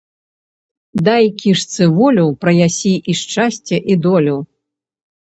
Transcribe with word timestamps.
Дай 1.07 1.27
кішцы 1.41 1.83
волю‒ 1.97 2.23
праясі 2.45 2.93
і 3.13 3.15
шчасце 3.19 3.77
і 3.93 3.99
долю 4.07 4.35